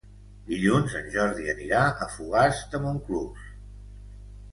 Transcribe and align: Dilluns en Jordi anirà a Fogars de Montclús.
Dilluns 0.51 0.95
en 0.99 1.09
Jordi 1.15 1.51
anirà 1.53 1.81
a 2.05 2.07
Fogars 2.13 2.63
de 2.73 2.81
Montclús. 2.87 3.45